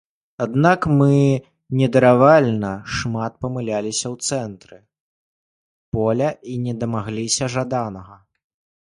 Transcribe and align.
Аднак 0.43 0.85
мы 0.99 1.15
недаравальна 1.81 2.71
шмат 2.99 3.33
памыляліся 3.45 4.07
ў 4.13 4.29
цэнтры 4.29 4.79
поля 5.97 6.29
і 6.55 6.57
не 6.69 6.73
дамагліся 6.85 7.51
жаданага. 7.57 8.17